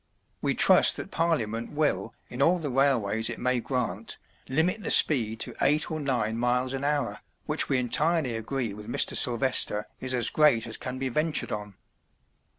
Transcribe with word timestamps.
We 0.41 0.55
trust 0.55 0.97
that 0.97 1.11
Parliament 1.11 1.73
will, 1.73 2.15
in 2.27 2.41
all 2.41 2.57
the 2.57 2.71
railways 2.71 3.29
it 3.29 3.37
may 3.37 3.59
grant, 3.59 4.17
limit 4.49 4.81
the 4.81 4.89
speed 4.89 5.39
to 5.41 5.53
eight 5.61 5.91
or 5.91 5.99
nine 5.99 6.39
miles 6.39 6.73
an 6.73 6.83
hour, 6.83 7.19
which 7.45 7.69
we 7.69 7.77
entirely 7.77 8.35
agree 8.35 8.73
with 8.73 8.87
Mr. 8.91 9.15
Sylvester 9.15 9.85
is 9.99 10.15
as 10.15 10.31
great 10.31 10.65
as 10.65 10.77
can 10.77 10.97
be 10.97 11.09
ventured 11.09 11.51
on." 11.51 11.75